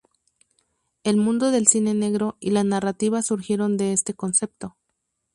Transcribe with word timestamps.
El 1.03 1.17
mundo 1.17 1.51
del 1.51 1.67
cine 1.67 1.93
negro 1.93 2.35
y 2.39 2.49
la 2.49 2.63
narrativa 2.63 3.21
surgieron 3.21 3.77
de 3.77 3.93
este 3.93 4.15
concepto. 4.15 4.75